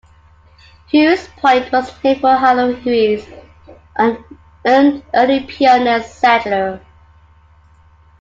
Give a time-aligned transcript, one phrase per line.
[0.87, 3.23] Hewes Point was named for Paola Hewes,
[3.97, 4.25] an
[5.13, 6.81] early pioneer settler.